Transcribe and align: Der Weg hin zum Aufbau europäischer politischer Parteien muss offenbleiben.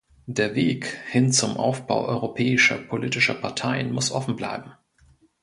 Der 0.25 0.55
Weg 0.55 0.97
hin 1.11 1.31
zum 1.31 1.57
Aufbau 1.57 2.03
europäischer 2.07 2.79
politischer 2.79 3.35
Parteien 3.35 3.91
muss 3.91 4.11
offenbleiben. 4.11 4.73